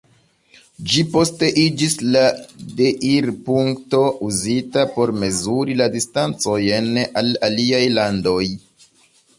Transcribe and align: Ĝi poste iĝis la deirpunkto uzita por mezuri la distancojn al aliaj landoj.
Ĝi 0.93 1.01
poste 1.15 1.49
iĝis 1.63 1.93
la 2.15 2.23
deirpunkto 2.79 4.01
uzita 4.31 4.87
por 4.97 5.15
mezuri 5.25 5.79
la 5.85 5.91
distancojn 5.99 6.93
al 7.25 7.33
aliaj 7.51 7.85
landoj. 8.01 8.43